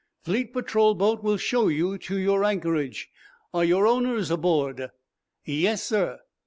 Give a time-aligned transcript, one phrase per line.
[0.23, 3.11] "Fleet patrol boat will show you to your anchorage.
[3.53, 4.89] Are your owners aboard?"
[5.45, 6.19] "Yes, sir."